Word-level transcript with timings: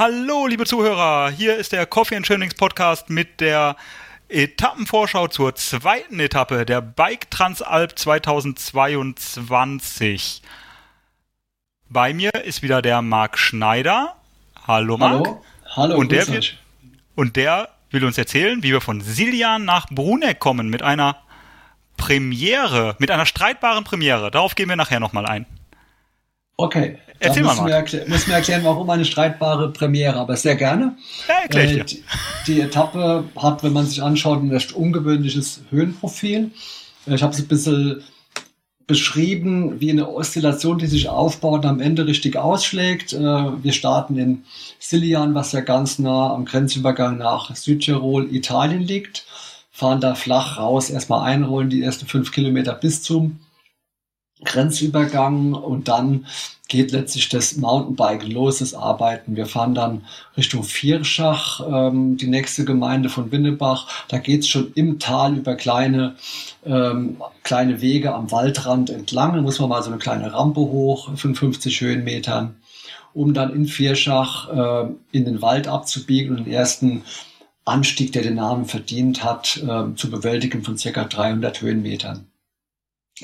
Hallo, 0.00 0.46
liebe 0.46 0.64
Zuhörer, 0.64 1.30
hier 1.30 1.58
ist 1.58 1.72
der 1.72 1.84
Coffee 1.84 2.16
and 2.16 2.24
Trainings 2.24 2.54
Podcast 2.54 3.10
mit 3.10 3.38
der 3.38 3.76
Etappenvorschau 4.30 5.28
zur 5.28 5.54
zweiten 5.56 6.18
Etappe 6.20 6.64
der 6.64 6.80
Bike 6.80 7.30
Transalp 7.30 7.98
2022. 7.98 10.40
Bei 11.90 12.14
mir 12.14 12.34
ist 12.34 12.62
wieder 12.62 12.80
der 12.80 13.02
Marc 13.02 13.36
Schneider. 13.36 14.16
Hallo 14.66 14.96
Marc. 14.96 15.26
Hallo. 15.26 15.44
Hallo. 15.76 15.98
Und 15.98 16.12
der, 16.12 16.26
wird, 16.28 16.56
und 17.14 17.36
der 17.36 17.68
will 17.90 18.06
uns 18.06 18.16
erzählen, 18.16 18.62
wie 18.62 18.72
wir 18.72 18.80
von 18.80 19.02
Siljan 19.02 19.66
nach 19.66 19.86
Bruneck 19.90 20.40
kommen 20.40 20.70
mit 20.70 20.82
einer 20.82 21.18
Premiere, 21.98 22.96
mit 22.98 23.10
einer 23.10 23.26
streitbaren 23.26 23.84
Premiere. 23.84 24.30
Darauf 24.30 24.54
gehen 24.54 24.70
wir 24.70 24.76
nachher 24.76 24.98
nochmal 24.98 25.26
ein. 25.26 25.44
Okay. 26.62 26.98
Erzähl 27.22 27.42
mal. 27.42 27.66
Wir 27.66 28.06
müssen 28.08 28.28
wir 28.28 28.36
erklären, 28.36 28.64
warum 28.64 28.88
eine 28.88 29.04
streitbare 29.04 29.72
Premiere, 29.72 30.16
aber 30.16 30.36
sehr 30.36 30.56
gerne. 30.56 30.96
Ja, 31.28 31.34
ich 31.48 31.56
äh, 31.56 31.84
die, 31.84 32.04
die, 32.46 32.60
Etappe 32.62 33.24
hat, 33.36 33.62
wenn 33.62 33.74
man 33.74 33.86
sich 33.86 34.02
anschaut, 34.02 34.42
ein 34.42 34.50
recht 34.50 34.72
ungewöhnliches 34.72 35.60
Höhenprofil. 35.70 36.50
Äh, 37.06 37.14
ich 37.14 37.22
habe 37.22 37.34
es 37.34 37.38
ein 37.38 37.48
bisschen 37.48 38.02
beschrieben 38.86 39.80
wie 39.80 39.90
eine 39.90 40.08
Oszillation, 40.08 40.78
die 40.78 40.86
sich 40.86 41.10
aufbaut 41.10 41.64
und 41.64 41.70
am 41.70 41.80
Ende 41.80 42.06
richtig 42.06 42.36
ausschlägt. 42.36 43.12
Äh, 43.12 43.18
wir 43.18 43.72
starten 43.72 44.16
in 44.16 44.44
Silian, 44.78 45.34
was 45.34 45.52
ja 45.52 45.60
ganz 45.60 45.98
nah 45.98 46.32
am 46.32 46.46
Grenzübergang 46.46 47.18
nach 47.18 47.54
Südtirol, 47.54 48.34
Italien 48.34 48.82
liegt, 48.82 49.26
fahren 49.70 50.00
da 50.00 50.14
flach 50.14 50.58
raus, 50.58 50.88
erstmal 50.88 51.30
einrollen, 51.30 51.68
die 51.68 51.82
ersten 51.82 52.06
fünf 52.06 52.32
Kilometer 52.32 52.72
bis 52.72 53.02
zum 53.02 53.40
Grenzübergang 54.44 55.52
und 55.54 55.88
dann 55.88 56.26
geht 56.70 56.92
letztlich 56.92 57.28
das 57.28 57.56
Mountainbiken 57.56 58.30
los, 58.30 58.60
das 58.60 58.74
Arbeiten. 58.74 59.36
Wir 59.36 59.46
fahren 59.46 59.74
dann 59.74 60.04
Richtung 60.36 60.62
Vierschach, 60.62 61.60
ähm, 61.68 62.16
die 62.16 62.28
nächste 62.28 62.64
Gemeinde 62.64 63.08
von 63.08 63.32
Winnebach. 63.32 63.88
Da 64.08 64.18
geht's 64.18 64.48
schon 64.48 64.72
im 64.74 64.98
Tal 65.00 65.36
über 65.36 65.56
kleine, 65.56 66.14
ähm, 66.64 67.16
kleine 67.42 67.82
Wege 67.82 68.14
am 68.14 68.30
Waldrand 68.30 68.88
entlang. 68.88 69.34
Da 69.34 69.42
muss 69.42 69.58
man 69.58 69.68
mal 69.68 69.82
so 69.82 69.90
eine 69.90 69.98
kleine 69.98 70.32
Rampe 70.32 70.60
hoch, 70.60 71.10
55 71.16 71.80
Höhenmetern, 71.80 72.54
um 73.12 73.34
dann 73.34 73.52
in 73.52 73.66
Vierschach 73.66 74.48
äh, 74.48 74.92
in 75.10 75.24
den 75.24 75.42
Wald 75.42 75.66
abzubiegen 75.66 76.36
und 76.36 76.46
den 76.46 76.52
ersten 76.52 77.02
Anstieg, 77.64 78.12
der 78.12 78.22
den 78.22 78.36
Namen 78.36 78.64
verdient 78.64 79.24
hat, 79.24 79.56
äh, 79.56 79.94
zu 79.96 80.08
bewältigen 80.08 80.62
von 80.62 80.78
circa 80.78 81.04
300 81.04 81.60
Höhenmetern 81.60 82.29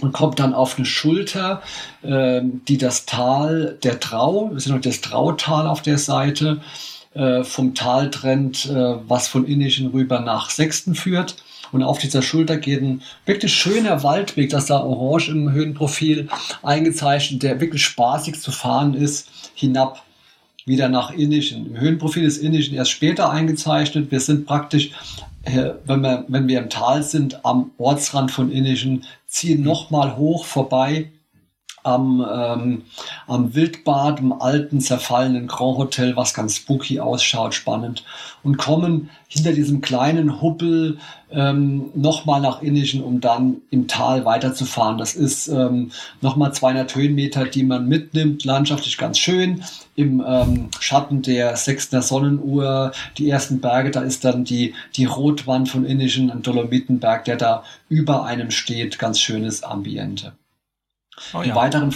und 0.01 0.13
kommt 0.13 0.39
dann 0.39 0.55
auf 0.55 0.77
eine 0.77 0.87
Schulter, 0.87 1.63
äh, 2.03 2.41
die 2.43 2.79
das 2.79 3.07
Tal 3.07 3.79
der 3.83 4.01
Trau, 4.01 4.51
wir 4.53 4.61
sind 4.61 4.75
noch 4.75 4.81
das 4.81 5.01
Trautal 5.01 5.67
auf 5.67 5.83
der 5.83 5.99
Seite, 5.99 6.61
äh, 7.15 7.45
vom 7.45 7.75
Tal 7.75 8.11
trennt, 8.11 8.67
äh, 8.67 8.97
was 9.09 9.29
von 9.29 9.47
Innischen 9.47 9.89
rüber 9.89 10.21
nach 10.21 10.51
Sechsten 10.51 10.95
führt. 10.95 11.37
Und 11.73 11.83
auf 11.83 11.99
dieser 11.99 12.23
Schulter 12.23 12.59
geht 12.59 12.81
ein 12.83 13.03
wirklich 13.25 13.53
schöner 13.53 14.03
Waldweg, 14.03 14.51
das 14.51 14.67
da 14.67 14.81
orange 14.81 15.31
im 15.31 15.51
Höhenprofil 15.51 16.29
eingezeichnet, 16.63 17.43
der 17.43 17.61
wirklich 17.61 17.85
spaßig 17.85 18.41
zu 18.41 18.53
fahren 18.53 18.95
ist, 18.95 19.29
hinab 19.55 20.06
wieder 20.67 20.89
nach 20.89 21.11
Innischen. 21.11 21.67
Im 21.67 21.81
Höhenprofil 21.81 22.25
ist 22.25 22.39
Innischen 22.39 22.77
erst 22.77 22.91
später 22.91 23.31
eingezeichnet. 23.31 24.11
Wir 24.11 24.21
sind 24.21 24.47
praktisch 24.47 24.91
wenn 25.85 26.01
wir, 26.01 26.25
wenn 26.29 26.49
wir 26.49 26.59
im 26.59 26.71
Tal 26.71 27.03
sind, 27.03 27.45
am 27.45 27.71
Ortsrand 27.79 28.31
von 28.31 28.51
Innischen, 28.51 29.05
ziehen 29.29 29.63
nochmal 29.63 30.17
hoch 30.17 30.45
vorbei 30.45 31.11
am, 31.87 32.27
ähm, 32.31 32.83
am 33.27 33.55
Wildbad, 33.55 34.21
im 34.21 34.33
alten, 34.33 34.81
zerfallenen 34.81 35.47
Grand 35.47 35.79
Hotel, 35.79 36.17
was 36.17 36.35
ganz 36.35 36.57
spooky 36.57 37.01
ausschaut, 37.01 37.55
spannend, 37.55 38.05
und 38.43 38.59
kommen 38.59 39.11
hinter 39.29 39.53
diesem 39.53 39.81
kleinen 39.81 40.41
Huppel 40.43 40.99
ähm, 41.31 41.91
nochmal 41.95 42.41
nach 42.41 42.63
Innischen, 42.63 43.03
um 43.03 43.21
dann 43.21 43.57
im 43.71 43.89
Tal 43.89 44.25
weiterzufahren. 44.25 44.99
Das 44.99 45.15
ist 45.15 45.49
ähm, 45.49 45.91
nochmal 46.21 46.53
200 46.53 46.95
Höhenmeter, 46.95 47.45
die 47.45 47.63
man 47.63 47.89
mitnimmt, 47.89 48.45
landschaftlich 48.45 48.99
ganz 48.99 49.19
schön. 49.19 49.63
Im 49.95 50.23
ähm, 50.27 50.69
Schatten 50.79 51.23
der 51.23 51.57
sechsten 51.57 52.01
Sonnenuhr, 52.03 52.93
die 53.19 53.31
ersten 53.31 53.61
Berge, 53.61 53.91
da 53.91 54.03
ist 54.03 54.25
dann 54.25 54.45
die, 54.45 54.75
die 54.97 55.07
Rotwand 55.07 55.69
von 55.69 55.85
Innischen, 55.85 56.31
ein 56.31 56.43
Dolomitenberg, 56.43 57.25
der 57.25 57.37
da 57.37 57.65
über 57.89 58.25
einem 58.25 58.51
steht, 58.51 58.99
ganz 58.99 59.21
schönes 59.21 59.63
Ambiente. 59.63 60.33
Oh, 61.35 61.39
ja. 61.39 61.45
Im, 61.45 61.55
weiteren, 61.55 61.95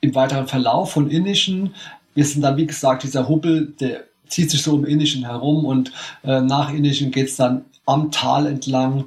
Im 0.00 0.14
weiteren 0.14 0.46
Verlauf 0.46 0.92
von 0.92 1.10
Innischen, 1.10 1.74
wir 2.14 2.24
sind 2.24 2.42
dann, 2.42 2.56
wie 2.56 2.66
gesagt, 2.66 3.02
dieser 3.02 3.28
Hubbel, 3.28 3.74
der 3.80 4.04
zieht 4.28 4.50
sich 4.50 4.62
so 4.62 4.74
um 4.74 4.84
Innischen 4.84 5.24
herum 5.24 5.64
und 5.64 5.92
äh, 6.24 6.40
nach 6.40 6.72
Innischen 6.72 7.10
geht 7.10 7.28
es 7.28 7.36
dann 7.36 7.64
am 7.86 8.10
Tal 8.10 8.46
entlang, 8.46 9.06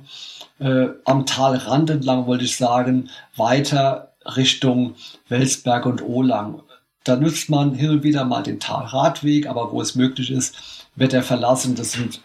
äh, 0.59 0.87
am 1.05 1.25
Talrand 1.25 1.89
entlang, 1.89 2.25
wollte 2.25 2.45
ich 2.45 2.57
sagen, 2.57 3.09
weiter 3.35 4.13
Richtung 4.25 4.95
Welsberg 5.27 5.85
und 5.85 6.01
Olang. 6.01 6.63
Da 7.03 7.15
nutzt 7.15 7.49
man 7.49 7.73
hin 7.73 7.89
und 7.89 8.03
wieder 8.03 8.25
mal 8.25 8.43
den 8.43 8.59
Talradweg, 8.59 9.47
aber 9.47 9.71
wo 9.71 9.81
es 9.81 9.95
möglich 9.95 10.31
ist, 10.31 10.87
wird 10.95 11.13
er 11.13 11.23
verlassen. 11.23 11.75
Das 11.75 11.93
sind 11.93 12.21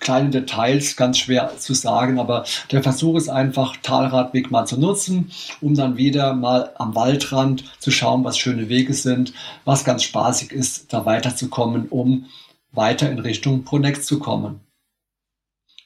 kleine 0.00 0.30
Details 0.30 0.96
ganz 0.96 1.18
schwer 1.18 1.52
zu 1.58 1.74
sagen, 1.74 2.18
aber 2.18 2.44
der 2.72 2.82
Versuch 2.82 3.16
ist 3.16 3.28
einfach, 3.28 3.76
Talradweg 3.82 4.50
mal 4.50 4.66
zu 4.66 4.80
nutzen, 4.80 5.30
um 5.60 5.74
dann 5.74 5.96
wieder 5.96 6.34
mal 6.34 6.72
am 6.76 6.94
Waldrand 6.94 7.64
zu 7.78 7.90
schauen, 7.90 8.24
was 8.24 8.38
schöne 8.38 8.68
Wege 8.68 8.94
sind, 8.94 9.32
was 9.64 9.84
ganz 9.84 10.02
spaßig 10.02 10.52
ist, 10.52 10.92
da 10.92 11.06
weiterzukommen, 11.06 11.88
um 11.88 12.26
weiter 12.72 13.10
in 13.10 13.18
Richtung 13.18 13.64
Pronex 13.64 14.06
zu 14.06 14.18
kommen. 14.18 14.60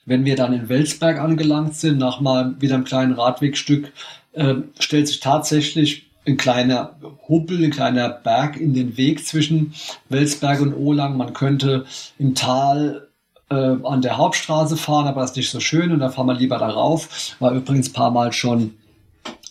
Wenn 0.06 0.24
wir 0.24 0.36
dann 0.36 0.52
in 0.52 0.68
Welsberg 0.68 1.18
angelangt 1.18 1.76
sind, 1.76 1.98
nach 1.98 2.20
mal 2.20 2.60
wieder 2.60 2.74
einem 2.74 2.84
kleinen 2.84 3.12
Radwegstück, 3.12 3.92
äh, 4.32 4.54
stellt 4.78 5.08
sich 5.08 5.20
tatsächlich 5.20 6.10
ein 6.26 6.36
kleiner 6.36 6.96
Hubbel, 7.28 7.64
ein 7.64 7.70
kleiner 7.70 8.08
Berg 8.08 8.56
in 8.56 8.74
den 8.74 8.96
Weg 8.96 9.26
zwischen 9.26 9.74
Welsberg 10.08 10.60
und 10.60 10.74
Olang. 10.74 11.16
Man 11.16 11.32
könnte 11.32 11.84
im 12.18 12.34
Tal 12.34 13.03
äh, 13.50 13.54
an 13.54 14.02
der 14.02 14.16
Hauptstraße 14.16 14.76
fahren, 14.76 15.06
aber 15.06 15.20
das 15.20 15.30
ist 15.30 15.36
nicht 15.36 15.50
so 15.50 15.60
schön 15.60 15.92
und 15.92 16.00
da 16.00 16.10
fahren 16.10 16.26
wir 16.26 16.34
lieber 16.34 16.58
darauf. 16.58 17.36
War 17.40 17.52
übrigens 17.52 17.90
ein 17.90 17.92
paar 17.92 18.10
Mal 18.10 18.32
schon 18.32 18.74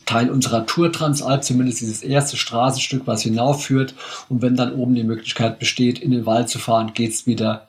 Teil 0.06 0.30
unserer 0.30 0.66
Tour 0.66 0.92
Transalp, 0.92 1.44
zumindest 1.44 1.82
dieses 1.82 2.04
erste 2.04 2.38
Straßenstück, 2.38 3.04
was 3.06 3.22
hinaufführt. 3.22 3.96
Und 4.30 4.42
wenn 4.42 4.56
dann 4.56 4.74
oben 4.74 4.96
die 4.96 5.04
Möglichkeit 5.04 5.60
besteht, 5.60 6.00
in 6.00 6.12
den 6.12 6.26
Wald 6.26 6.50
zu 6.50 6.60
fahren, 6.60 6.92
geht's 6.94 7.26
wieder 7.26 7.68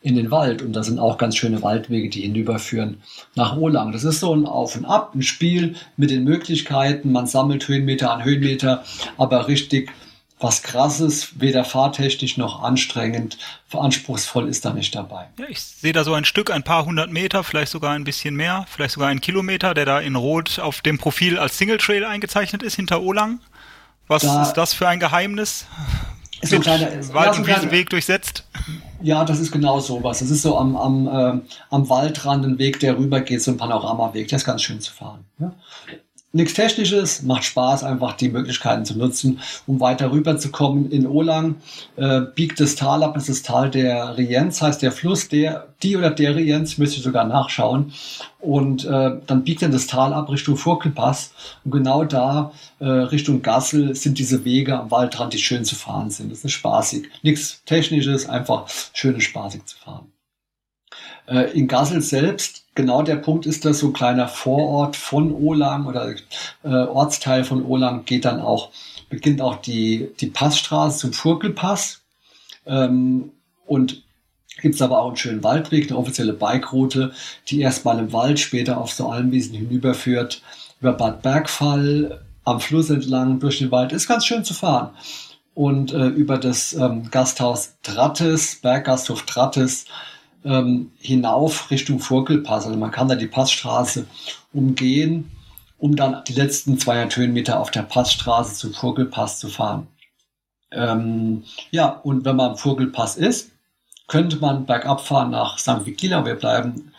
in 0.00 0.16
den 0.16 0.30
Wald. 0.30 0.62
Und 0.62 0.74
da 0.74 0.82
sind 0.82 0.98
auch 0.98 1.18
ganz 1.18 1.36
schöne 1.36 1.62
Waldwege, 1.62 2.08
die 2.08 2.22
hinüberführen 2.22 2.98
nach 3.34 3.56
Olang. 3.56 3.92
Das 3.92 4.04
ist 4.04 4.20
so 4.20 4.34
ein 4.34 4.46
Auf 4.46 4.76
und 4.76 4.84
Ab, 4.84 5.12
ein 5.14 5.22
Spiel 5.22 5.76
mit 5.96 6.10
den 6.10 6.24
Möglichkeiten. 6.24 7.12
Man 7.12 7.26
sammelt 7.26 7.66
Höhenmeter 7.66 8.12
an 8.12 8.24
Höhenmeter, 8.24 8.84
aber 9.16 9.48
richtig 9.48 9.90
was 10.40 10.62
krasses, 10.62 11.40
weder 11.40 11.64
fahrtechnisch 11.64 12.36
noch 12.36 12.62
anstrengend, 12.62 13.38
anspruchsvoll 13.72 14.48
ist 14.48 14.64
da 14.64 14.72
nicht 14.72 14.94
dabei. 14.94 15.28
Ja, 15.38 15.46
ich 15.48 15.60
sehe 15.60 15.92
da 15.92 16.04
so 16.04 16.14
ein 16.14 16.24
Stück, 16.24 16.50
ein 16.50 16.62
paar 16.62 16.84
hundert 16.84 17.10
Meter, 17.10 17.44
vielleicht 17.44 17.72
sogar 17.72 17.92
ein 17.92 18.04
bisschen 18.04 18.34
mehr, 18.36 18.66
vielleicht 18.68 18.94
sogar 18.94 19.08
ein 19.08 19.20
Kilometer, 19.20 19.74
der 19.74 19.84
da 19.84 20.00
in 20.00 20.16
Rot 20.16 20.58
auf 20.58 20.80
dem 20.80 20.98
Profil 20.98 21.38
als 21.38 21.58
Single 21.58 21.78
Trail 21.78 22.04
eingezeichnet 22.04 22.62
ist 22.62 22.76
hinter 22.76 23.02
Olang. 23.02 23.40
Was 24.06 24.22
da 24.22 24.42
ist 24.42 24.54
das 24.54 24.72
für 24.72 24.88
ein 24.88 25.00
Geheimnis? 25.00 25.66
Ist 26.40 26.50
so 26.50 26.56
ein 26.56 26.62
kleiner, 26.62 27.14
Wald- 27.14 27.36
und 27.36 27.46
Wiesenweg 27.46 27.90
durchsetzt? 27.90 28.44
Ja, 29.02 29.24
das 29.24 29.40
ist 29.40 29.50
genau 29.52 29.80
sowas. 29.80 30.20
Das 30.20 30.30
ist 30.30 30.42
so 30.42 30.56
am, 30.56 30.76
am, 30.76 31.06
äh, 31.06 31.40
am 31.70 31.88
Waldrand 31.88 32.44
ein 32.44 32.58
Weg, 32.58 32.80
der 32.80 32.96
rübergeht, 32.96 33.42
so 33.42 33.50
ein 33.50 33.56
Panoramaweg. 33.56 34.28
Der 34.28 34.36
ist 34.36 34.44
ganz 34.44 34.62
schön 34.62 34.80
zu 34.80 34.92
fahren. 34.92 35.24
Ja? 35.38 35.52
Nichts 36.32 36.54
Technisches, 36.54 37.22
macht 37.22 37.44
Spaß, 37.44 37.84
einfach 37.84 38.12
die 38.14 38.28
Möglichkeiten 38.28 38.84
zu 38.84 38.96
nutzen, 38.98 39.40
um 39.66 39.80
weiter 39.80 40.12
rüber 40.12 40.36
zu 40.36 40.50
kommen. 40.50 40.90
In 40.90 41.06
Olang 41.06 41.56
äh, 41.96 42.20
biegt 42.34 42.60
das 42.60 42.76
Tal 42.76 43.02
ab, 43.02 43.14
das 43.14 43.28
ist 43.28 43.44
das 43.44 43.54
Tal 43.54 43.70
der 43.70 44.16
Rienz, 44.16 44.60
heißt 44.60 44.82
der 44.82 44.92
Fluss, 44.92 45.28
der, 45.28 45.68
die 45.82 45.96
oder 45.96 46.10
der 46.10 46.36
Rienz, 46.36 46.76
müsste 46.76 46.98
ich 46.98 47.02
sogar 47.02 47.24
nachschauen. 47.24 47.92
Und 48.40 48.84
äh, 48.84 49.16
dann 49.26 49.44
biegt 49.44 49.62
dann 49.62 49.72
das 49.72 49.86
Tal 49.86 50.12
ab 50.12 50.30
Richtung 50.30 50.56
Furkelpass. 50.56 51.32
Und 51.64 51.70
genau 51.70 52.04
da, 52.04 52.52
äh, 52.78 52.84
Richtung 52.84 53.42
Gassel, 53.42 53.94
sind 53.94 54.18
diese 54.18 54.44
Wege 54.44 54.78
am 54.78 54.90
Waldrand, 54.90 55.32
die 55.32 55.38
schön 55.38 55.64
zu 55.64 55.74
fahren 55.74 56.10
sind. 56.10 56.30
Das 56.30 56.44
ist 56.44 56.52
spaßig. 56.52 57.08
Nichts 57.22 57.62
Technisches, 57.64 58.28
einfach 58.28 58.66
schön 58.92 59.14
und 59.14 59.22
spaßig 59.22 59.64
zu 59.64 59.76
fahren. 59.78 60.12
Äh, 61.28 61.52
in 61.52 61.68
Gassel 61.68 62.00
selbst, 62.00 62.64
genau 62.74 63.02
der 63.02 63.16
Punkt 63.16 63.44
ist, 63.44 63.64
dass 63.64 63.80
so 63.80 63.88
ein 63.88 63.92
kleiner 63.92 64.28
Vorort 64.28 64.96
von 64.96 65.32
Olang 65.32 65.86
oder 65.86 66.14
äh, 66.62 66.68
Ortsteil 66.68 67.44
von 67.44 67.64
Olang 67.64 68.04
geht 68.06 68.24
dann 68.24 68.40
auch, 68.40 68.70
beginnt 69.10 69.42
auch 69.42 69.56
die, 69.56 70.10
die 70.20 70.28
Passstraße 70.28 70.98
zum 70.98 71.12
Furkelpass. 71.12 72.00
Ähm, 72.66 73.32
und 73.66 74.02
gibt 74.62 74.76
es 74.76 74.82
aber 74.82 75.00
auch 75.00 75.08
einen 75.08 75.16
schönen 75.16 75.44
Waldweg, 75.44 75.90
eine 75.90 75.98
offizielle 75.98 76.32
Bikeroute, 76.32 77.12
die 77.48 77.60
erstmal 77.60 77.98
im 77.98 78.12
Wald, 78.12 78.40
später 78.40 78.78
auf 78.78 78.92
so 78.92 79.08
Almwiesen 79.08 79.54
hinüberführt, 79.54 80.42
über 80.80 80.94
Bad 80.94 81.22
Bergfall, 81.22 82.24
am 82.44 82.60
Fluss 82.60 82.88
entlang, 82.88 83.38
durch 83.40 83.58
den 83.58 83.70
Wald. 83.70 83.92
Ist 83.92 84.08
ganz 84.08 84.24
schön 84.24 84.44
zu 84.44 84.54
fahren. 84.54 84.90
und 85.54 85.92
äh, 85.92 86.06
über 86.06 86.38
das 86.38 86.72
ähm, 86.72 87.10
Gasthaus 87.10 87.74
Trattes, 87.82 88.60
Berggasthof 88.62 89.22
Trattes, 89.22 89.86
ähm, 90.44 90.92
hinauf 90.98 91.70
Richtung 91.70 92.00
Furkelpass. 92.00 92.66
Also 92.66 92.78
man 92.78 92.90
kann 92.90 93.08
da 93.08 93.14
die 93.14 93.26
Passstraße 93.26 94.06
umgehen, 94.52 95.30
um 95.78 95.96
dann 95.96 96.22
die 96.26 96.34
letzten 96.34 96.78
200 96.78 97.16
Höhenmeter 97.16 97.60
auf 97.60 97.70
der 97.70 97.82
Passstraße 97.82 98.54
zum 98.54 98.74
Furkelpass 98.74 99.38
zu 99.38 99.48
fahren. 99.48 99.86
Ähm, 100.70 101.44
ja, 101.70 101.88
und 101.88 102.24
wenn 102.24 102.36
man 102.36 102.50
am 102.50 102.56
Furkelpass 102.56 103.16
ist, 103.16 103.50
könnte 104.06 104.36
man 104.38 104.66
bergab 104.66 105.06
fahren 105.06 105.30
nach 105.30 105.58
St. 105.58 105.84
Vigila. 105.84 106.24
Wir 106.24 106.34
bleiben 106.34 106.92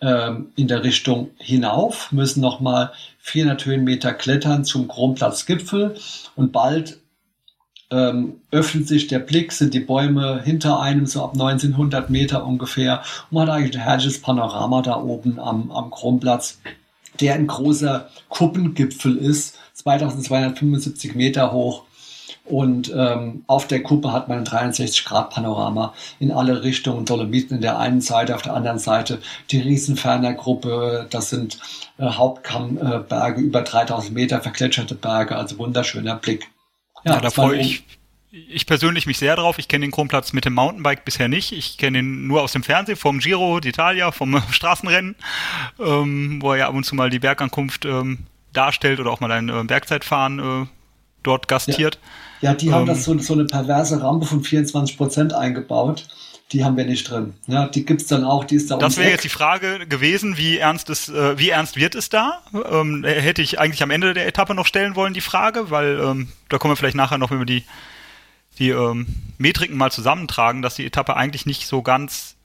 ähm, 0.00 0.52
in 0.56 0.68
der 0.68 0.84
Richtung 0.84 1.30
hinauf, 1.38 2.12
müssen 2.12 2.40
nochmal 2.40 2.92
400 3.18 3.64
Höhenmeter 3.64 4.14
klettern 4.14 4.64
zum 4.64 4.88
Kronplatzgipfel 4.88 5.94
und 6.36 6.52
bald 6.52 7.00
ähm, 7.90 8.34
öffnet 8.50 8.88
sich 8.88 9.08
der 9.08 9.18
Blick, 9.18 9.52
sind 9.52 9.74
die 9.74 9.80
Bäume 9.80 10.42
hinter 10.42 10.80
einem 10.80 11.06
so 11.06 11.24
ab 11.24 11.32
1900 11.32 12.10
Meter 12.10 12.46
ungefähr. 12.46 13.02
Und 13.30 13.36
man 13.36 13.48
hat 13.48 13.56
eigentlich 13.56 13.76
ein 13.76 13.82
herrliches 13.82 14.20
Panorama 14.20 14.82
da 14.82 14.96
oben 14.96 15.38
am, 15.38 15.70
am 15.70 15.90
Kronplatz, 15.90 16.60
der 17.20 17.34
ein 17.34 17.46
großer 17.46 18.08
Kuppengipfel 18.28 19.16
ist, 19.16 19.56
2275 19.74 21.14
Meter 21.14 21.52
hoch. 21.52 21.84
Und 22.44 22.92
ähm, 22.96 23.44
auf 23.46 23.66
der 23.68 23.82
Kuppe 23.82 24.12
hat 24.12 24.28
man 24.28 24.38
ein 24.38 24.44
63-Grad-Panorama 24.44 25.94
in 26.18 26.32
alle 26.32 26.64
Richtungen. 26.64 27.04
Dolomiten 27.04 27.56
in 27.56 27.62
der 27.62 27.78
einen 27.78 28.00
Seite, 28.00 28.34
auf 28.34 28.42
der 28.42 28.54
anderen 28.54 28.78
Seite 28.78 29.20
die 29.50 29.60
Riesenferner-Gruppe. 29.60 31.06
Das 31.10 31.30
sind 31.30 31.58
äh, 31.98 32.06
Hauptkammberge, 32.06 33.40
äh, 33.40 33.44
über 33.44 33.62
3000 33.62 34.14
Meter 34.14 34.40
vergletscherte 34.40 34.96
Berge, 34.96 35.36
also 35.36 35.58
wunderschöner 35.58 36.16
Blick. 36.16 36.48
Ja, 37.04 37.14
ja 37.14 37.20
da 37.20 37.30
freue 37.30 37.60
ich, 37.60 37.84
ich 38.30 38.66
persönlich 38.66 39.06
mich 39.06 39.18
sehr 39.18 39.36
drauf. 39.36 39.58
Ich 39.58 39.68
kenne 39.68 39.84
den 39.84 39.90
Kronplatz 39.90 40.32
mit 40.32 40.44
dem 40.44 40.54
Mountainbike 40.54 41.04
bisher 41.04 41.28
nicht. 41.28 41.52
Ich 41.52 41.78
kenne 41.78 41.98
ihn 41.98 42.26
nur 42.26 42.42
aus 42.42 42.52
dem 42.52 42.62
Fernsehen, 42.62 42.96
vom 42.96 43.18
Giro 43.18 43.56
d'Italia, 43.56 44.12
vom 44.12 44.40
Straßenrennen, 44.50 45.16
ähm, 45.78 46.38
wo 46.40 46.52
er 46.52 46.58
ja 46.58 46.68
ab 46.68 46.74
und 46.74 46.84
zu 46.84 46.94
mal 46.94 47.10
die 47.10 47.18
Bergankunft 47.18 47.84
ähm, 47.84 48.26
darstellt 48.52 49.00
oder 49.00 49.10
auch 49.10 49.20
mal 49.20 49.32
ein 49.32 49.48
äh, 49.48 49.64
Bergzeitfahren 49.64 50.38
äh, 50.38 50.66
dort 51.22 51.48
gastiert. 51.48 51.98
Ja, 52.40 52.50
ja 52.50 52.56
die 52.56 52.68
ähm, 52.68 52.74
haben 52.74 52.86
das 52.86 53.04
so, 53.04 53.18
so 53.18 53.34
eine 53.34 53.44
perverse 53.44 54.00
Rampe 54.00 54.26
von 54.26 54.42
24 54.42 54.96
Prozent 54.96 55.32
eingebaut 55.32 56.06
die 56.52 56.64
haben 56.64 56.76
wir 56.76 56.84
nicht 56.84 57.08
drin. 57.08 57.34
Ja, 57.46 57.68
die 57.68 57.84
gibt's 57.84 58.06
dann 58.06 58.24
auch, 58.24 58.44
die 58.44 58.56
ist 58.56 58.70
da 58.70 58.76
Das 58.76 58.96
wäre 58.96 59.10
jetzt 59.10 59.24
die 59.24 59.28
Frage 59.28 59.86
gewesen, 59.86 60.36
wie 60.36 60.58
ernst 60.58 60.90
ist, 60.90 61.08
äh, 61.08 61.38
wie 61.38 61.50
ernst 61.50 61.76
wird 61.76 61.94
es 61.94 62.08
da? 62.08 62.42
Ähm, 62.52 63.04
hätte 63.04 63.42
ich 63.42 63.60
eigentlich 63.60 63.82
am 63.82 63.90
Ende 63.90 64.14
der 64.14 64.26
Etappe 64.26 64.54
noch 64.54 64.66
stellen 64.66 64.96
wollen, 64.96 65.14
die 65.14 65.20
Frage, 65.20 65.70
weil 65.70 66.00
ähm, 66.00 66.28
da 66.48 66.58
kommen 66.58 66.72
wir 66.72 66.76
vielleicht 66.76 66.96
nachher 66.96 67.18
noch 67.18 67.30
über 67.30 67.44
die, 67.44 67.64
die 68.58 68.70
ähm, 68.70 69.06
Metriken 69.38 69.76
mal 69.76 69.92
zusammentragen, 69.92 70.60
dass 70.62 70.74
die 70.74 70.86
Etappe 70.86 71.16
eigentlich 71.16 71.46
nicht 71.46 71.66
so 71.66 71.82
ganz 71.82 72.36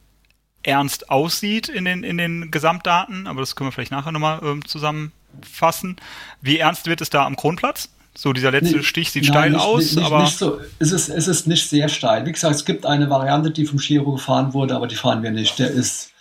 ernst 0.62 1.10
aussieht 1.10 1.68
in 1.68 1.86
den, 1.86 2.04
in 2.04 2.18
den 2.18 2.52
Gesamtdaten, 2.52 3.28
aber 3.28 3.40
das 3.40 3.56
können 3.56 3.68
wir 3.68 3.72
vielleicht 3.72 3.92
nachher 3.92 4.12
nochmal 4.12 4.40
ähm, 4.44 4.66
zusammenfassen. 4.66 5.98
Wie 6.42 6.60
ernst 6.60 6.86
wird 6.86 7.02
es 7.02 7.10
da 7.10 7.26
am 7.26 7.36
Kronplatz? 7.36 7.90
So 8.18 8.32
dieser 8.32 8.52
letzte 8.52 8.78
nee, 8.78 8.84
Stich 8.84 9.12
sieht 9.12 9.24
nein, 9.24 9.34
steil 9.34 9.50
nicht, 9.52 9.62
aus, 9.62 9.96
nicht, 9.96 10.06
aber. 10.06 10.22
Nicht 10.24 10.38
so. 10.38 10.60
es, 10.80 10.92
ist, 10.92 11.10
es 11.10 11.28
ist 11.28 11.48
nicht 11.48 11.70
sehr 11.70 11.90
steil. 11.90 12.26
Wie 12.26 12.32
gesagt, 12.32 12.56
es 12.56 12.66
gibt 12.66 12.86
eine 12.86 13.10
Variante, 13.10 13.52
die 13.52 13.66
vom 13.66 13.78
Giro 13.78 14.14
gefahren 14.14 14.54
wurde, 14.54 14.76
aber 14.76 14.88
die 14.88 14.96
fahren 14.96 15.22
wir 15.22 15.32
nicht. 15.32 15.60
Der 15.60 15.70
ist, 15.70 16.12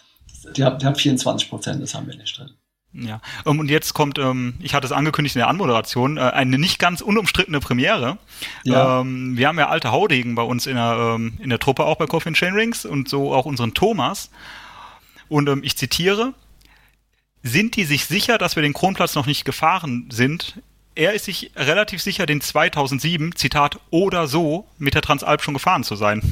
der 0.57 0.67
hat, 0.67 0.83
der 0.83 0.91
hat 0.91 1.01
24 1.01 1.49
Prozent, 1.49 1.83
das 1.83 1.95
haben 1.95 2.09
wir 2.09 2.17
nicht 2.17 2.37
drin. 2.37 2.51
Ja, 2.97 3.21
um, 3.45 3.59
und 3.59 3.71
jetzt 3.71 3.93
kommt, 3.93 4.21
ähm, 4.21 4.55
ich 4.61 4.73
hatte 4.73 4.87
es 4.87 4.93
angekündigt 4.93 5.35
in 5.35 5.41
der 5.41 5.49
Anmoderation, 5.49 6.17
äh, 6.17 6.21
eine 6.21 6.59
nicht 6.59 6.79
ganz 6.79 7.01
unumstrittene 7.01 7.59
Premiere. 7.59 8.19
Ja. 8.63 9.01
Ähm, 9.01 9.37
wir 9.37 9.49
haben 9.49 9.59
ja 9.59 9.69
alte 9.69 9.91
Haudegen 9.91 10.37
bei 10.37 10.43
uns 10.43 10.67
in 10.67 10.77
der, 10.77 11.15
ähm, 11.17 11.35
in 11.41 11.51
der 11.51 11.59
Truppe, 11.59 11.85
auch 11.85 11.97
bei 11.97 12.07
Coffee 12.07 12.29
and 12.29 12.37
Chain 12.37 12.55
Rings 12.55 12.85
und 12.85 13.09
so 13.09 13.35
auch 13.35 13.47
unseren 13.47 13.75
Thomas. 13.75 14.31
Und 15.29 15.49
ähm, 15.49 15.63
ich 15.65 15.77
zitiere, 15.77 16.35
sind 17.43 17.75
die 17.75 17.85
sich 17.85 18.07
sicher, 18.07 18.39
dass 18.39 18.55
wir 18.55 18.63
den 18.63 18.73
Kronplatz 18.73 19.17
noch 19.17 19.27
nicht 19.27 19.45
gefahren 19.45 20.09
sind? 20.13 20.63
Er 20.95 21.15
ist 21.15 21.25
sich 21.25 21.51
relativ 21.57 22.03
sicher, 22.03 22.27
den 22.27 22.41
2007, 22.41 23.35
Zitat, 23.37 23.79
oder 23.91 24.27
so 24.27 24.69
mit 24.79 24.95
der 24.95 25.03
Transalp 25.03 25.43
schon 25.43 25.55
gefahren 25.55 25.85
zu 25.85 25.97
sein. 25.97 26.23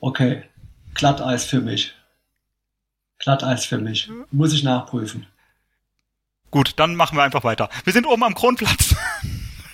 Okay, 0.00 0.42
Glatteis 0.94 1.44
für 1.44 1.60
mich. 1.60 1.94
Glatteis 3.18 3.64
für 3.64 3.78
mich. 3.78 4.10
Muss 4.30 4.52
ich 4.52 4.62
nachprüfen. 4.62 5.26
Gut, 6.50 6.74
dann 6.76 6.94
machen 6.94 7.16
wir 7.16 7.24
einfach 7.24 7.42
weiter. 7.42 7.68
Wir 7.84 7.92
sind 7.92 8.06
oben 8.06 8.22
am 8.22 8.34
Kronplatz. 8.34 8.94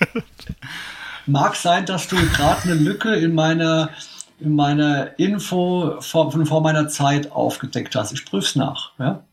Mag 1.26 1.54
sein, 1.56 1.84
dass 1.84 2.08
du 2.08 2.16
gerade 2.16 2.62
eine 2.62 2.74
Lücke 2.74 3.14
in 3.14 3.34
meiner, 3.34 3.90
in 4.38 4.54
meiner 4.54 5.18
Info 5.18 6.00
von 6.00 6.46
vor 6.46 6.62
meiner 6.62 6.88
Zeit 6.88 7.32
aufgedeckt 7.32 7.94
hast. 7.94 8.12
Ich 8.12 8.24
prüf's 8.24 8.56
nach. 8.56 8.92
Ja? 8.98 9.24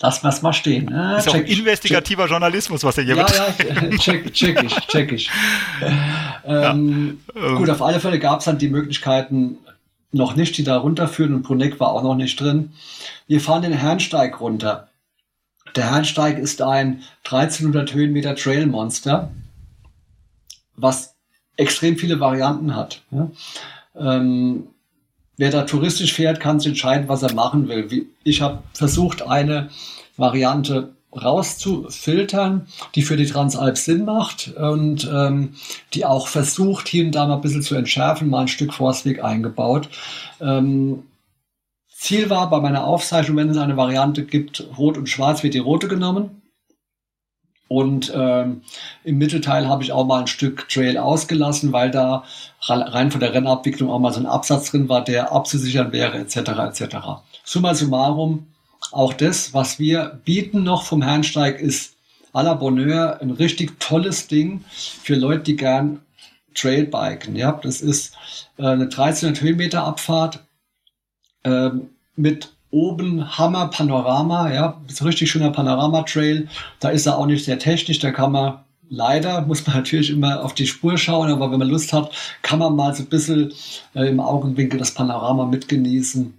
Lass 0.00 0.22
es 0.22 0.42
mal 0.42 0.52
stehen. 0.52 0.86
Ne? 0.86 1.16
Ist 1.18 1.28
check, 1.28 1.44
auch 1.44 1.48
investigativer 1.48 2.22
check. 2.24 2.30
Journalismus, 2.30 2.84
was 2.84 2.98
er 2.98 3.04
hier 3.04 3.16
ja, 3.16 3.26
Ja, 3.26 3.90
check, 3.98 4.32
check 4.32 4.62
ich, 4.62 4.74
check 4.86 5.12
ich. 5.12 5.30
ähm, 5.82 5.98
ja, 6.44 6.70
ähm. 6.72 7.18
Gut, 7.56 7.70
auf 7.70 7.82
alle 7.82 8.00
Fälle 8.00 8.18
gab 8.18 8.40
es 8.40 8.46
dann 8.46 8.58
die 8.58 8.68
Möglichkeiten 8.68 9.58
noch 10.12 10.36
nicht, 10.36 10.56
die 10.56 10.64
da 10.64 10.78
runterführen 10.78 11.34
und 11.34 11.42
Bruneck 11.42 11.78
war 11.80 11.92
auch 11.92 12.02
noch 12.02 12.14
nicht 12.14 12.40
drin. 12.40 12.72
Wir 13.26 13.40
fahren 13.40 13.62
den 13.62 13.72
Herrnsteig 13.72 14.40
runter. 14.40 14.88
Der 15.74 15.90
Herrnsteig 15.90 16.38
ist 16.38 16.62
ein 16.62 17.02
1300 17.24 17.92
Höhenmeter 17.92 18.34
Trailmonster, 18.34 19.30
was 20.76 21.14
extrem 21.56 21.96
viele 21.96 22.20
Varianten 22.20 22.74
hat. 22.74 23.02
Ja? 23.10 23.30
Ähm, 23.94 24.68
wer 25.36 25.50
da 25.50 25.62
touristisch 25.62 26.12
fährt, 26.12 26.40
kann 26.40 26.60
sich 26.60 26.68
entscheiden, 26.68 27.08
was 27.08 27.22
er 27.22 27.34
machen 27.34 27.68
will. 27.68 28.06
Ich 28.24 28.40
habe 28.40 28.62
versucht, 28.72 29.22
eine 29.22 29.70
Variante 30.16 30.94
rauszufiltern, 31.12 32.66
die 32.94 33.02
für 33.02 33.16
die 33.16 33.26
Transalp 33.26 33.78
Sinn 33.78 34.04
macht 34.04 34.54
und 34.56 35.08
ähm, 35.12 35.54
die 35.94 36.04
auch 36.04 36.28
versucht, 36.28 36.88
hier 36.88 37.04
und 37.04 37.12
da 37.12 37.26
mal 37.26 37.36
ein 37.36 37.40
bisschen 37.40 37.62
zu 37.62 37.74
entschärfen, 37.74 38.28
mal 38.28 38.42
ein 38.42 38.48
Stück 38.48 38.74
Forstweg 38.74 39.24
eingebaut. 39.24 39.88
Ähm, 40.40 41.04
Ziel 41.88 42.28
war 42.28 42.50
bei 42.50 42.60
meiner 42.60 42.84
Aufzeichnung, 42.84 43.38
wenn 43.38 43.48
es 43.48 43.56
eine 43.56 43.76
Variante 43.76 44.24
gibt, 44.24 44.68
rot 44.76 44.98
und 44.98 45.08
schwarz, 45.08 45.42
wird 45.42 45.54
die 45.54 45.58
rote 45.58 45.88
genommen. 45.88 46.42
Und 47.68 48.12
ähm, 48.14 48.62
im 49.02 49.18
Mittelteil 49.18 49.68
habe 49.68 49.82
ich 49.82 49.92
auch 49.92 50.06
mal 50.06 50.20
ein 50.20 50.26
Stück 50.28 50.68
Trail 50.68 50.98
ausgelassen, 50.98 51.72
weil 51.72 51.90
da 51.90 52.24
rein 52.68 53.10
von 53.10 53.20
der 53.20 53.34
Rennabwicklung 53.34 53.90
auch 53.90 53.98
mal 53.98 54.12
so 54.12 54.20
ein 54.20 54.26
Absatz 54.26 54.70
drin 54.70 54.88
war, 54.88 55.02
der 55.02 55.32
abzusichern 55.32 55.92
wäre, 55.92 56.18
etc. 56.18 56.36
etc. 56.36 56.96
Summa 57.44 57.74
summarum, 57.74 58.46
auch 58.92 59.12
das, 59.12 59.52
was 59.52 59.78
wir 59.78 60.20
bieten 60.24 60.62
noch 60.62 60.84
vom 60.84 61.02
Herrnsteig, 61.02 61.60
ist 61.60 61.96
à 62.32 62.42
la 62.42 62.54
Bonheur 62.54 63.20
ein 63.20 63.30
richtig 63.30 63.80
tolles 63.80 64.28
Ding 64.28 64.64
für 64.68 65.14
Leute, 65.14 65.44
die 65.44 65.56
gern 65.56 66.02
Trailbiken. 66.54 67.34
Ja, 67.34 67.52
das 67.52 67.80
ist 67.80 68.14
äh, 68.58 68.66
eine 68.66 68.84
1300 68.84 69.40
Höhenmeter 69.40 69.84
Abfahrt 69.84 70.44
äh, 71.42 71.70
mit 72.14 72.55
oben 72.76 73.38
Hammer 73.38 73.68
Panorama, 73.68 74.52
ja, 74.52 74.82
ist 74.86 75.00
ein 75.00 75.06
richtig 75.06 75.30
schöner 75.30 75.50
Panorama-Trail. 75.50 76.46
Da 76.78 76.90
ist 76.90 77.06
er 77.06 77.16
auch 77.16 77.24
nicht 77.24 77.46
sehr 77.46 77.58
technisch, 77.58 78.00
da 78.00 78.10
kann 78.10 78.32
man 78.32 78.58
leider, 78.90 79.40
muss 79.46 79.66
man 79.66 79.76
natürlich 79.76 80.10
immer 80.10 80.44
auf 80.44 80.52
die 80.52 80.66
Spur 80.66 80.98
schauen, 80.98 81.30
aber 81.30 81.50
wenn 81.50 81.58
man 81.58 81.68
Lust 81.68 81.94
hat, 81.94 82.12
kann 82.42 82.58
man 82.58 82.76
mal 82.76 82.94
so 82.94 83.02
ein 83.02 83.08
bisschen 83.08 83.54
äh, 83.94 84.06
im 84.06 84.20
Augenwinkel 84.20 84.78
das 84.78 84.92
Panorama 84.92 85.46
mitgenießen 85.46 86.34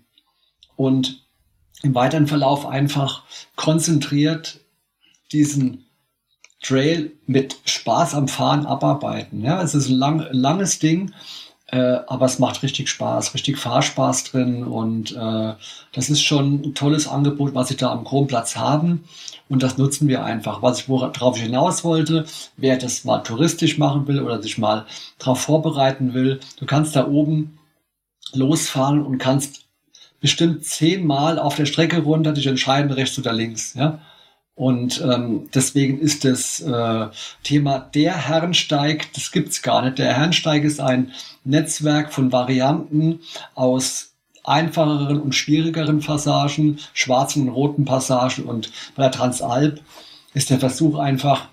und 0.76 1.24
im 1.82 1.96
weiteren 1.96 2.28
Verlauf 2.28 2.68
einfach 2.68 3.24
konzentriert 3.56 4.60
diesen 5.32 5.86
Trail 6.62 7.12
mit 7.26 7.58
Spaß 7.66 8.14
am 8.14 8.28
Fahren 8.28 8.66
abarbeiten. 8.68 9.44
Ja, 9.44 9.62
es 9.62 9.74
ist 9.74 9.90
ein 9.90 9.96
lang, 9.96 10.28
langes 10.32 10.80
Ding, 10.80 11.14
äh, 11.68 12.00
aber 12.08 12.26
es 12.26 12.40
macht 12.40 12.64
richtig 12.64 12.90
Spaß, 12.90 13.34
richtig 13.34 13.58
Fahrspaß 13.58 14.26
drin 14.26 14.64
und 14.64 15.12
äh, 15.12 15.54
das 15.92 16.10
ist 16.10 16.22
schon 16.22 16.62
ein 16.62 16.76
tolles 16.76 17.08
Angebot, 17.08 17.54
was 17.56 17.68
sie 17.68 17.76
da 17.76 17.92
am 17.92 18.06
Kronplatz 18.06 18.56
haben 18.56 19.04
und 19.50 19.64
das 19.64 19.78
nutzen 19.78 20.08
wir 20.08 20.24
einfach. 20.24 20.62
Was 20.62 20.80
ich 20.82 20.90
worauf 20.90 21.36
ich 21.36 21.44
hinaus 21.44 21.84
wollte, 21.84 22.26
wer 22.56 22.78
das 22.78 23.04
mal 23.04 23.20
touristisch 23.20 23.78
machen 23.78 24.08
will 24.08 24.22
oder 24.22 24.42
sich 24.42 24.58
mal 24.58 24.86
darauf 25.20 25.42
vorbereiten 25.42 26.14
will, 26.14 26.40
du 26.58 26.66
kannst 26.66 26.96
da 26.96 27.08
oben 27.08 27.60
losfahren 28.34 29.06
und 29.06 29.18
kannst 29.18 29.66
bestimmt 30.22 30.66
zehnmal 30.66 31.38
auf 31.38 31.56
der 31.56 31.66
Strecke 31.66 32.02
runter 32.02 32.32
dich 32.34 32.48
entscheiden, 32.48 32.92
rechts 32.92 33.20
oder 33.20 33.34
links. 33.34 33.74
Ja? 33.74 34.00
Und 34.58 35.02
ähm, 35.02 35.50
deswegen 35.54 36.00
ist 36.00 36.26
das 36.26 36.62
äh, 36.62 37.08
Thema 37.44 37.78
der 37.78 38.28
Herrensteig, 38.28 39.14
das 39.14 39.32
gibt's 39.32 39.62
gar 39.62 39.84
nicht. 39.84 40.00
Der 40.00 40.16
Herrensteig 40.16 40.64
ist 40.64 40.80
ein 40.80 41.12
Netzwerk 41.44 42.12
von 42.12 42.32
Varianten 42.32 43.20
aus 43.54 44.14
einfacheren 44.44 45.22
und 45.22 45.36
schwierigeren 45.36 46.00
Passagen, 46.00 46.80
schwarzen 46.94 47.44
und 47.44 47.50
roten 47.54 47.86
Passagen 47.86 48.46
und 48.46 48.72
bei 48.96 49.04
der 49.04 49.12
Transalp 49.12 49.80
ist 50.34 50.50
der 50.50 50.60
Versuch 50.60 50.98
einfach, 50.98 51.50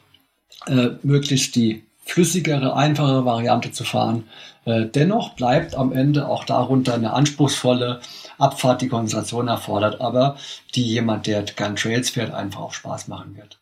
äh, 0.66 0.92
möglichst 1.02 1.56
die 1.56 1.84
flüssigere, 2.04 2.76
einfachere 2.76 3.24
Variante 3.24 3.72
zu 3.72 3.84
fahren. 3.84 4.24
Äh, 4.64 4.86
dennoch 4.86 5.34
bleibt 5.34 5.74
am 5.74 5.92
Ende 5.92 6.28
auch 6.28 6.44
darunter 6.44 6.94
eine 6.94 7.12
anspruchsvolle 7.12 8.00
Abfahrt, 8.38 8.82
die 8.82 8.88
Konzentration 8.88 9.48
erfordert, 9.48 10.00
aber 10.00 10.36
die 10.74 10.84
jemand, 10.84 11.26
der 11.26 11.42
gern 11.42 11.76
Trails 11.76 12.10
fährt, 12.10 12.32
einfach 12.32 12.60
auch 12.60 12.72
Spaß 12.72 13.08
machen 13.08 13.36
wird. 13.36 13.58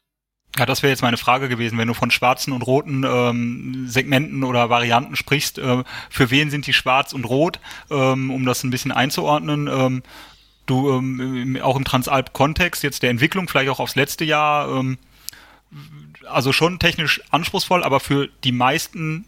Ja, 0.59 0.67
das 0.67 0.83
wäre 0.83 0.91
jetzt 0.91 1.03
meine 1.03 1.17
Frage 1.17 1.49
gewesen, 1.49 1.79
wenn 1.79 1.89
du 1.89 1.95
von 1.95 2.11
schwarzen 2.11 2.53
und 2.53 2.63
roten 2.63 3.05
ähm, 3.07 3.87
Segmenten 3.89 4.45
oder 4.45 4.69
Varianten 4.69 5.17
sprichst. 5.17 5.59
Äh, 5.59 5.83
für 6.11 6.31
wen 6.31 6.51
sind 6.51 6.67
die 6.67 6.75
schwarz 6.75 7.15
und 7.15 7.25
rot, 7.25 7.59
ähm, 7.91 8.31
um 8.31 8.45
das 8.45 8.63
ein 8.63 8.71
bisschen 8.71 8.93
einzuordnen? 8.93 9.67
Ähm, 9.67 10.03
du 10.67 10.91
ähm, 10.91 11.59
auch 11.63 11.77
im 11.77 11.85
Transalp-Kontext 11.85 12.83
jetzt 12.83 13.03
der 13.03 13.11
Entwicklung, 13.11 13.49
vielleicht 13.49 13.71
auch 13.71 13.81
aufs 13.81 13.97
letzte 13.97 14.25
Jahr, 14.25 14.69
ähm, 14.69 14.99
also 16.29 16.53
schon 16.53 16.79
technisch 16.79 17.21
anspruchsvoll, 17.31 17.85
aber 17.85 18.01
für 18.01 18.29
die 18.45 18.53
meisten 18.53 19.27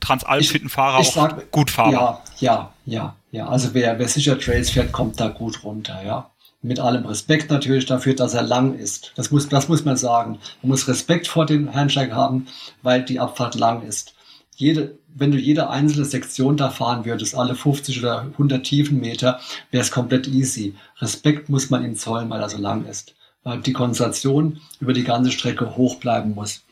Transalp-fitten 0.00 0.68
Fahrer 0.68 0.98
auch 0.98 1.12
sag, 1.12 1.50
gut 1.50 1.70
fahrbar. 1.70 2.22
Ja, 2.38 2.52
ja, 2.54 2.72
ja, 2.84 3.16
ja. 3.30 3.48
Also 3.48 3.74
wer, 3.74 3.98
wer 3.98 4.08
sicher 4.08 4.38
Trails 4.38 4.70
fährt, 4.70 4.92
kommt 4.92 5.18
da 5.18 5.28
gut 5.28 5.64
runter, 5.64 6.02
ja 6.04 6.30
mit 6.66 6.80
allem 6.80 7.06
Respekt 7.06 7.50
natürlich 7.50 7.86
dafür, 7.86 8.14
dass 8.14 8.34
er 8.34 8.42
lang 8.42 8.76
ist. 8.76 9.12
Das 9.14 9.30
muss, 9.30 9.48
das 9.48 9.68
muss 9.68 9.84
man 9.84 9.96
sagen. 9.96 10.38
Man 10.62 10.70
muss 10.70 10.88
Respekt 10.88 11.28
vor 11.28 11.46
dem 11.46 11.72
Handshake 11.72 12.14
haben, 12.14 12.48
weil 12.82 13.04
die 13.04 13.20
Abfahrt 13.20 13.54
lang 13.54 13.82
ist. 13.82 14.14
Jede, 14.56 14.98
wenn 15.14 15.30
du 15.30 15.38
jede 15.38 15.70
einzelne 15.70 16.04
Sektion 16.04 16.56
da 16.56 16.70
fahren 16.70 17.04
würdest, 17.04 17.34
alle 17.34 17.54
50 17.54 18.00
oder 18.00 18.22
100 18.22 18.64
Tiefenmeter, 18.64 19.38
wäre 19.70 19.82
es 19.82 19.90
komplett 19.90 20.26
easy. 20.26 20.74
Respekt 20.98 21.48
muss 21.48 21.70
man 21.70 21.84
ihm 21.84 21.94
zollen, 21.94 22.28
weil 22.30 22.40
er 22.40 22.48
so 22.48 22.58
lang 22.58 22.86
ist. 22.86 23.14
Weil 23.46 23.60
die 23.60 23.72
Konzentration 23.72 24.60
über 24.80 24.92
die 24.92 25.04
ganze 25.04 25.30
Strecke 25.30 25.76
hoch 25.76 26.00
bleiben 26.00 26.34
muss. 26.34 26.64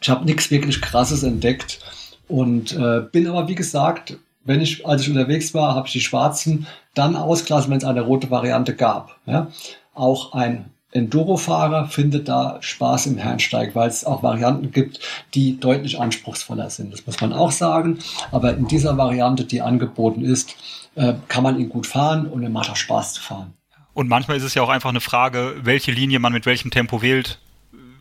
Ich 0.00 0.08
habe 0.08 0.24
nichts 0.24 0.50
wirklich 0.50 0.80
Krasses 0.80 1.22
entdeckt 1.22 1.78
und 2.26 2.72
äh, 2.72 3.02
bin 3.12 3.26
aber, 3.26 3.48
wie 3.48 3.54
gesagt, 3.54 4.16
wenn 4.42 4.62
ich, 4.62 4.86
als 4.86 5.02
ich 5.02 5.10
unterwegs 5.10 5.52
war, 5.52 5.74
habe 5.74 5.88
ich 5.88 5.92
die 5.92 6.00
schwarzen 6.00 6.66
dann 6.94 7.16
ausgelassen, 7.16 7.70
wenn 7.70 7.76
es 7.76 7.84
eine 7.84 8.00
rote 8.00 8.30
Variante 8.30 8.74
gab. 8.74 9.18
Ja? 9.26 9.48
Auch 9.92 10.32
ein 10.32 10.70
Enduro-Fahrer 10.92 11.88
findet 11.88 12.28
da 12.28 12.56
Spaß 12.62 13.04
im 13.04 13.18
Herrensteig, 13.18 13.74
weil 13.74 13.90
es 13.90 14.06
auch 14.06 14.22
Varianten 14.22 14.70
gibt, 14.70 15.00
die 15.34 15.60
deutlich 15.60 16.00
anspruchsvoller 16.00 16.70
sind. 16.70 16.94
Das 16.94 17.06
muss 17.06 17.20
man 17.20 17.34
auch 17.34 17.50
sagen. 17.50 17.98
Aber 18.32 18.56
in 18.56 18.68
dieser 18.68 18.96
Variante, 18.96 19.44
die 19.44 19.60
angeboten 19.60 20.24
ist, 20.24 20.56
äh, 20.94 21.12
kann 21.28 21.42
man 21.42 21.60
ihn 21.60 21.68
gut 21.68 21.86
fahren 21.86 22.26
und 22.26 22.42
er 22.42 22.48
macht 22.48 22.70
auch 22.70 22.76
Spaß 22.76 23.12
zu 23.12 23.20
fahren. 23.20 23.52
Und 23.94 24.08
manchmal 24.08 24.36
ist 24.36 24.44
es 24.44 24.54
ja 24.54 24.62
auch 24.62 24.68
einfach 24.68 24.90
eine 24.90 25.00
Frage, 25.00 25.56
welche 25.62 25.92
Linie 25.92 26.18
man 26.20 26.32
mit 26.32 26.46
welchem 26.46 26.70
Tempo 26.70 27.02
wählt, 27.02 27.38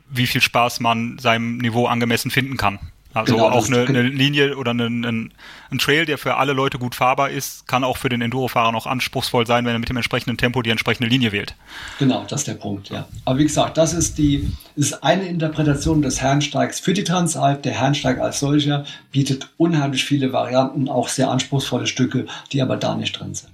wie 0.09 0.27
viel 0.27 0.41
Spaß 0.41 0.79
man 0.79 1.17
seinem 1.19 1.57
Niveau 1.57 1.87
angemessen 1.87 2.31
finden 2.31 2.57
kann. 2.57 2.79
Also 3.11 3.33
genau, 3.33 3.49
auch 3.49 3.65
eine, 3.65 3.87
eine, 3.87 4.03
Linie 4.03 4.55
oder 4.55 4.71
ein, 4.71 5.03
ein, 5.03 5.33
ein, 5.71 5.77
Trail, 5.79 6.05
der 6.05 6.19
für 6.19 6.35
alle 6.35 6.53
Leute 6.53 6.77
gut 6.77 6.93
fahrbar 6.93 7.31
ist, 7.31 7.67
kann 7.67 7.83
auch 7.83 7.97
für 7.97 8.07
den 8.07 8.21
Enduro-Fahrer 8.21 8.71
noch 8.71 8.85
anspruchsvoll 8.85 9.47
sein, 9.47 9.65
wenn 9.65 9.73
er 9.73 9.79
mit 9.79 9.89
dem 9.89 9.97
entsprechenden 9.97 10.37
Tempo 10.37 10.61
die 10.61 10.69
entsprechende 10.69 11.09
Linie 11.09 11.31
wählt. 11.31 11.55
Genau, 11.97 12.23
das 12.27 12.41
ist 12.41 12.47
der 12.47 12.53
Punkt, 12.53 12.89
ja. 12.89 13.07
Aber 13.25 13.39
wie 13.39 13.43
gesagt, 13.43 13.77
das 13.77 13.93
ist 13.93 14.19
die 14.19 14.51
ist 14.75 15.03
eine 15.03 15.23
Interpretation 15.23 16.03
des 16.03 16.21
Herrensteigs 16.21 16.79
für 16.79 16.93
die 16.93 17.03
Transalp. 17.03 17.63
Der 17.63 17.73
Herrensteig 17.73 18.19
als 18.19 18.39
solcher 18.39 18.85
bietet 19.11 19.49
unheimlich 19.57 20.05
viele 20.05 20.31
Varianten, 20.31 20.87
auch 20.87 21.07
sehr 21.07 21.31
anspruchsvolle 21.31 21.87
Stücke, 21.87 22.27
die 22.51 22.61
aber 22.61 22.77
da 22.77 22.95
nicht 22.95 23.19
drin 23.19 23.33
sind. 23.33 23.51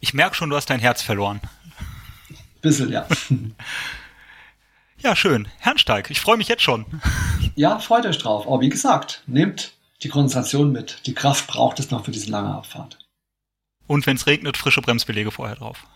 Ich 0.00 0.14
merke 0.14 0.36
schon, 0.36 0.48
du 0.48 0.56
hast 0.56 0.70
dein 0.70 0.80
Herz 0.80 1.02
verloren. 1.02 1.40
Bisschen, 2.66 2.90
ja. 2.90 3.06
Ja, 4.98 5.14
schön. 5.14 5.46
Herrnsteig, 5.58 6.10
ich 6.10 6.20
freue 6.20 6.36
mich 6.36 6.48
jetzt 6.48 6.62
schon. 6.62 6.84
Ja, 7.54 7.78
freut 7.78 8.04
euch 8.04 8.18
drauf. 8.18 8.46
Aber 8.46 8.60
wie 8.60 8.68
gesagt, 8.68 9.22
nehmt 9.26 9.72
die 10.02 10.08
Konzentration 10.08 10.72
mit. 10.72 11.06
Die 11.06 11.14
Kraft 11.14 11.46
braucht 11.46 11.78
es 11.80 11.90
noch 11.90 12.04
für 12.04 12.10
diese 12.10 12.30
lange 12.30 12.52
Abfahrt. 12.52 12.98
Und 13.86 14.06
wenn 14.06 14.16
es 14.16 14.26
regnet, 14.26 14.58
frische 14.58 14.82
Bremsbeläge 14.82 15.30
vorher 15.30 15.56
drauf. 15.56 15.86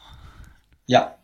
Ja. 0.86 1.16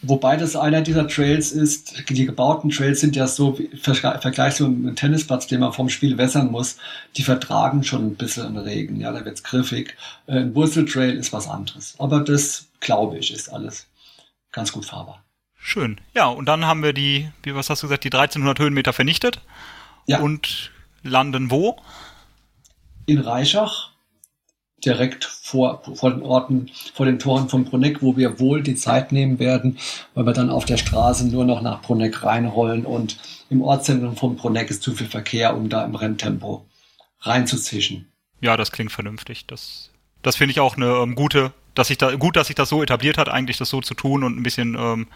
Wobei 0.00 0.36
das 0.38 0.56
einer 0.56 0.80
dieser 0.80 1.06
Trails 1.06 1.52
ist, 1.52 2.08
die 2.08 2.24
gebauten 2.24 2.70
Trails 2.70 3.00
sind 3.00 3.14
ja 3.14 3.26
so, 3.26 3.58
im 3.58 3.78
Vergleich 3.78 4.54
zu 4.54 4.64
einem 4.64 4.96
Tennisplatz, 4.96 5.48
den 5.48 5.60
man 5.60 5.74
vom 5.74 5.90
Spiel 5.90 6.16
wässern 6.16 6.50
muss, 6.50 6.78
die 7.16 7.22
vertragen 7.22 7.84
schon 7.84 8.06
ein 8.06 8.16
bisschen 8.16 8.56
Regen. 8.56 9.00
Ja, 9.00 9.12
da 9.12 9.22
wird's 9.24 9.42
griffig. 9.42 9.96
Ein 10.28 10.54
Wurzeltrail 10.54 11.16
ist 11.16 11.32
was 11.34 11.46
anderes. 11.48 11.96
Aber 11.98 12.20
das, 12.20 12.68
glaube 12.80 13.18
ich, 13.18 13.34
ist 13.34 13.52
alles 13.52 13.86
ganz 14.56 14.72
gut 14.72 14.86
fahrbar. 14.86 15.22
Schön. 15.54 16.00
Ja, 16.14 16.28
und 16.28 16.46
dann 16.46 16.64
haben 16.64 16.82
wir 16.82 16.92
die, 16.92 17.30
wie 17.42 17.54
was 17.54 17.68
hast 17.70 17.82
du 17.82 17.86
gesagt, 17.86 18.04
die 18.04 18.08
1300 18.08 18.58
Höhenmeter 18.58 18.92
vernichtet. 18.92 19.40
Ja. 20.06 20.20
Und 20.20 20.72
landen 21.02 21.50
wo? 21.50 21.76
In 23.04 23.18
Reichach, 23.18 23.90
direkt 24.84 25.24
vor, 25.24 25.82
vor 25.94 26.10
den 26.10 26.22
Orten, 26.22 26.70
vor 26.94 27.04
den 27.04 27.18
Toren 27.18 27.48
von 27.48 27.64
Bruneck, 27.64 28.00
wo 28.00 28.16
wir 28.16 28.40
wohl 28.40 28.62
die 28.62 28.76
Zeit 28.76 29.12
nehmen 29.12 29.38
werden, 29.38 29.78
weil 30.14 30.24
wir 30.24 30.32
dann 30.32 30.50
auf 30.50 30.64
der 30.64 30.78
Straße 30.78 31.28
nur 31.28 31.44
noch 31.44 31.60
nach 31.60 31.82
Bruneck 31.82 32.24
reinrollen 32.24 32.86
und 32.86 33.18
im 33.50 33.60
Ortszentrum 33.60 34.16
von 34.16 34.36
Bruneck 34.36 34.70
ist 34.70 34.82
zu 34.82 34.94
viel 34.94 35.06
Verkehr, 35.06 35.54
um 35.56 35.68
da 35.68 35.84
im 35.84 35.94
Renntempo 35.94 36.66
reinzuzischen. 37.20 38.10
Ja, 38.40 38.56
das 38.56 38.72
klingt 38.72 38.92
vernünftig. 38.92 39.46
Das, 39.46 39.90
das 40.22 40.36
finde 40.36 40.52
ich 40.52 40.60
auch 40.60 40.76
eine 40.76 40.96
ähm, 41.02 41.14
gute, 41.14 41.52
dass 41.76 41.88
sich 41.88 41.98
da, 41.98 42.14
gut, 42.16 42.36
dass 42.36 42.48
sich 42.48 42.56
das 42.56 42.68
so 42.68 42.82
etabliert 42.82 43.18
hat, 43.18 43.28
eigentlich 43.28 43.58
das 43.58 43.68
so 43.68 43.80
zu 43.80 43.94
tun 43.94 44.24
und 44.24 44.36
ein 44.36 44.42
bisschen 44.42 44.74
ähm, 44.74 45.06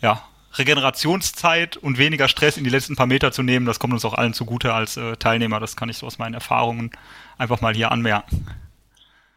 ja, 0.00 0.22
Regenerationszeit 0.56 1.76
und 1.76 1.98
weniger 1.98 2.28
Stress 2.28 2.56
in 2.56 2.64
die 2.64 2.70
letzten 2.70 2.96
paar 2.96 3.06
Meter 3.06 3.32
zu 3.32 3.42
nehmen, 3.42 3.66
das 3.66 3.78
kommt 3.78 3.92
uns 3.92 4.04
auch 4.04 4.14
allen 4.14 4.32
zugute 4.32 4.72
als 4.72 4.96
äh, 4.96 5.16
Teilnehmer. 5.16 5.60
Das 5.60 5.76
kann 5.76 5.88
ich 5.88 5.98
so 5.98 6.06
aus 6.06 6.18
meinen 6.18 6.34
Erfahrungen 6.34 6.90
einfach 7.38 7.60
mal 7.60 7.74
hier 7.74 7.92
anmerken. 7.92 8.46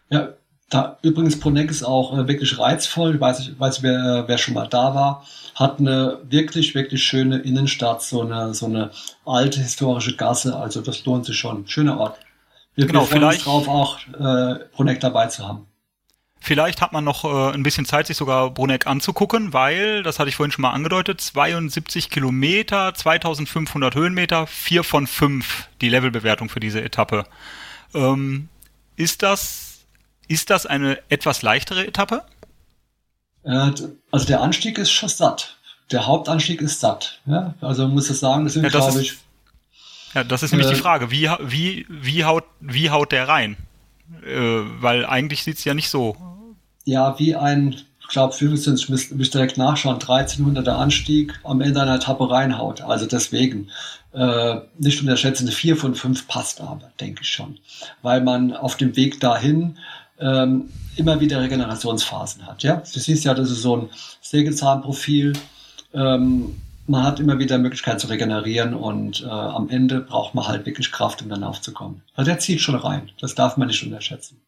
Ja, 0.10 0.30
da 0.70 0.98
übrigens 1.02 1.40
Proneck 1.40 1.70
ist 1.70 1.84
auch 1.84 2.18
äh, 2.18 2.28
wirklich 2.28 2.58
reizvoll. 2.58 3.16
Ich 3.16 3.22
weiß 3.22 3.40
nicht, 3.40 3.60
weiß 3.60 3.84
wer, 3.84 4.24
wer 4.28 4.38
schon 4.38 4.54
mal 4.56 4.68
da 4.68 4.96
war. 4.96 5.26
Hat 5.56 5.80
eine 5.80 6.20
wirklich, 6.30 6.74
wirklich 6.74 7.04
schöne 7.04 7.38
Innenstadt, 7.40 8.02
so 8.02 8.22
eine, 8.22 8.54
so 8.54 8.66
eine 8.66 8.90
alte 9.26 9.60
historische 9.60 10.16
Gasse. 10.16 10.56
Also 10.56 10.82
das 10.82 11.06
lohnt 11.06 11.26
sich 11.26 11.38
schon. 11.38 11.68
Schöner 11.68 12.00
Ort. 12.00 12.20
Wir, 12.76 12.88
genau, 12.88 13.02
wir 13.02 13.08
freuen 13.08 13.20
vielleicht, 13.20 13.48
uns 13.48 13.66
drauf, 13.66 13.68
auch 13.68 14.00
äh, 14.20 14.66
Proneck 14.72 15.00
dabei 15.00 15.28
zu 15.28 15.48
haben. 15.48 15.68
Vielleicht 16.46 16.82
hat 16.82 16.92
man 16.92 17.06
noch 17.06 17.24
äh, 17.24 17.54
ein 17.54 17.64
bisschen 17.64 17.86
Zeit, 17.86 18.06
sich 18.06 18.18
sogar 18.18 18.50
Bruneck 18.50 18.86
anzugucken, 18.86 19.54
weil, 19.54 20.04
das 20.04 20.20
hatte 20.20 20.28
ich 20.28 20.36
vorhin 20.36 20.52
schon 20.52 20.64
mal 20.64 20.72
angedeutet, 20.72 21.22
72 21.22 22.10
Kilometer, 22.10 22.94
2500 22.94 23.96
Höhenmeter, 23.96 24.46
4 24.46 24.84
von 24.84 25.08
5 25.08 25.70
die 25.80 25.88
Levelbewertung 25.88 26.50
für 26.50 26.60
diese 26.60 26.84
Etappe. 26.84 27.24
Ähm, 27.94 28.50
ist 28.98 29.24
das, 29.24 29.86
ist 30.28 30.50
das 30.50 30.66
eine 30.66 31.00
etwas 31.08 31.44
leichtere 31.44 31.88
Etappe? 31.88 32.26
Äh, 33.46 33.72
also 34.12 34.28
der 34.28 34.42
Anstieg 34.42 34.78
ist 34.78 34.92
schon 34.92 35.08
satt. 35.08 35.56
Der 35.92 36.08
Hauptanstieg 36.08 36.60
ist 36.60 36.82
satt. 36.82 37.22
Ja? 37.26 37.54
Also 37.62 37.84
man 37.84 37.94
muss 37.94 38.10
ich 38.10 38.20
sagen, 38.20 38.44
das 38.44 38.56
sind, 38.56 38.64
ja, 38.64 38.70
glaube 38.70 39.02
ich. 39.02 39.18
Ja, 40.14 40.26
das 40.26 40.44
ist 40.44 40.52
nämlich 40.52 40.70
äh, 40.70 40.74
die 40.74 40.82
Frage. 40.82 41.10
Wie, 41.10 41.30
wie, 41.40 41.86
wie, 41.88 42.26
haut, 42.26 42.44
wie 42.60 42.90
haut 42.90 43.14
der 43.14 43.30
rein? 43.30 43.56
Äh, 44.26 44.60
weil 44.82 45.06
eigentlich 45.06 45.46
sieht's 45.46 45.64
ja 45.64 45.74
nicht 45.74 45.90
so 45.90 46.18
ja, 46.86 47.18
wie 47.20 47.36
ein, 47.36 47.76
ich 48.00 48.08
glaube, 48.08 48.34
ich 48.36 48.42
müsste 48.42 48.72
müsst 49.16 49.34
direkt 49.34 49.58
nachschauen, 49.58 50.00
1300er 50.00 50.72
Anstieg 50.72 51.40
am 51.44 51.62
Ende 51.62 51.82
einer 51.82 51.96
Etappe 51.96 52.30
reinhaut. 52.30 52.82
Also 52.82 53.06
deswegen, 53.06 53.70
äh, 54.14 54.58
nicht 54.78 55.02
unterschätzen, 55.02 55.46
eine 55.46 55.56
4 55.56 55.78
von 55.78 55.96
5 55.96 56.28
passt 56.28 56.62
aber, 56.62 56.92
denke 57.00 57.22
ich 57.24 57.30
schon. 57.30 57.58
Weil 58.02 58.22
man 58.22 58.54
auf 58.54 58.78
dem 58.78 58.96
Weg 58.96 59.20
dahin 59.20 59.78
ähm, 60.20 60.70
immer 60.96 61.20
wieder 61.20 61.42
Regenerationsphasen 61.42 62.46
hat. 62.46 62.64
Ja, 62.64 62.76
du 62.76 63.00
siehst 63.00 63.26
ja, 63.26 63.34
das 63.34 63.50
ist 63.50 63.62
so 63.62 63.78
ein 63.78 63.90
Sägezahnprofil. 64.22 65.34
Ähm, 65.94 66.62
man 66.86 67.04
hat 67.04 67.20
immer 67.20 67.40
wieder 67.40 67.58
Möglichkeit 67.58 68.00
zu 68.00 68.08
regenerieren 68.08 68.74
und 68.74 69.22
äh, 69.22 69.28
am 69.28 69.70
Ende 69.70 70.02
braucht 70.02 70.36
man 70.36 70.48
halt 70.48 70.66
wirklich 70.66 70.92
Kraft, 70.92 71.22
um 71.22 71.30
dann 71.30 71.44
aufzukommen. 71.44 72.02
Also 72.16 72.30
der 72.30 72.40
zieht 72.40 72.62
schon 72.62 72.76
rein. 72.76 73.10
Das 73.20 73.36
darf 73.36 73.58
man 73.58 73.70
nicht 73.70 73.84
unterschätzen. 73.84 74.42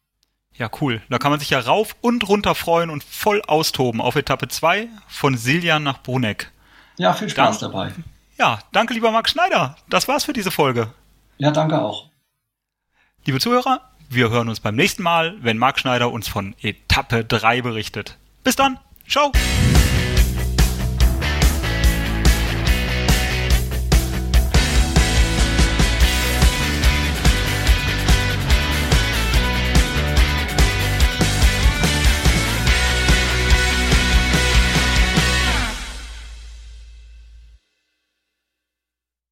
Ja, 0.58 0.70
cool. 0.80 1.02
Da 1.10 1.18
kann 1.18 1.30
man 1.30 1.40
sich 1.40 1.50
ja 1.50 1.60
rauf 1.60 1.96
und 2.00 2.28
runter 2.28 2.54
freuen 2.54 2.90
und 2.90 3.04
voll 3.04 3.42
austoben 3.42 4.00
auf 4.00 4.16
Etappe 4.16 4.48
2 4.48 4.88
von 5.06 5.36
Siljan 5.36 5.82
nach 5.82 6.02
Bruneck. 6.02 6.50
Ja, 6.96 7.12
viel 7.12 7.28
Spaß 7.28 7.58
Dann, 7.58 7.72
dabei. 7.72 7.92
Ja, 8.38 8.58
danke 8.72 8.94
lieber 8.94 9.10
Marc 9.10 9.28
Schneider. 9.28 9.76
Das 9.88 10.08
war's 10.08 10.24
für 10.24 10.32
diese 10.32 10.50
Folge. 10.50 10.92
Ja, 11.38 11.50
danke 11.50 11.80
auch. 11.80 12.08
Liebe 13.26 13.40
Zuhörer, 13.40 13.80
wir 14.08 14.30
hören 14.30 14.48
uns 14.48 14.60
beim 14.60 14.76
nächsten 14.76 15.02
Mal, 15.02 15.36
wenn 15.40 15.58
Marc 15.58 15.78
Schneider 15.78 16.10
uns 16.10 16.28
von 16.28 16.54
Etappe 16.62 17.24
3 17.24 17.62
berichtet. 17.62 18.16
Bis 18.44 18.56
dann. 18.56 18.78
Ciao. 19.08 19.32